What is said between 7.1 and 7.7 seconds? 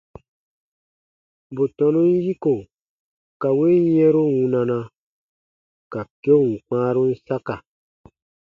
saka.